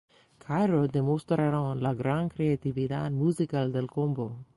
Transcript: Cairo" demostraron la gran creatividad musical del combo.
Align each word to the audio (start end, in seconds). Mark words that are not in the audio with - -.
Cairo" 0.39 0.87
demostraron 0.87 1.79
la 1.83 1.93
gran 1.93 2.27
creatividad 2.29 3.11
musical 3.11 3.71
del 3.71 3.85
combo. 3.85 4.43